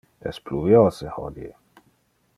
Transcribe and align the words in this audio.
Es 0.29 0.39
pluviose 0.47 1.13
hodie. 1.19 1.53